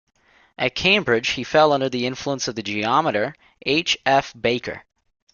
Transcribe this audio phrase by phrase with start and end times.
[0.57, 3.99] At Cambridge he fell under the influence of the geometer H.
[4.03, 4.33] F.
[4.33, 4.83] Baker.